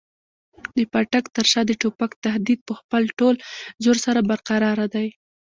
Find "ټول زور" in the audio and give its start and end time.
3.19-3.97